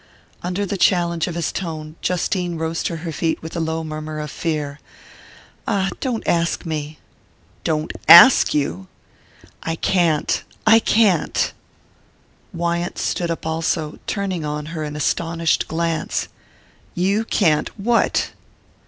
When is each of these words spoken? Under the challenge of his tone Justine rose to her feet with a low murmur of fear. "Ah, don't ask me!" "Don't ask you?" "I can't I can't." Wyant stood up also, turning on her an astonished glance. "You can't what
Under 0.41 0.65
the 0.65 0.77
challenge 0.77 1.27
of 1.27 1.35
his 1.35 1.51
tone 1.51 1.95
Justine 2.01 2.57
rose 2.57 2.81
to 2.81 2.95
her 3.05 3.11
feet 3.11 3.39
with 3.43 3.55
a 3.55 3.59
low 3.59 3.83
murmur 3.83 4.17
of 4.17 4.31
fear. 4.31 4.79
"Ah, 5.67 5.91
don't 5.99 6.27
ask 6.27 6.65
me!" 6.65 6.97
"Don't 7.63 7.93
ask 8.09 8.51
you?" 8.51 8.87
"I 9.61 9.75
can't 9.75 10.43
I 10.65 10.79
can't." 10.79 11.53
Wyant 12.51 12.97
stood 12.97 13.29
up 13.29 13.45
also, 13.45 13.99
turning 14.07 14.43
on 14.43 14.65
her 14.73 14.83
an 14.83 14.95
astonished 14.95 15.67
glance. 15.67 16.29
"You 16.95 17.23
can't 17.23 17.69
what 17.79 18.31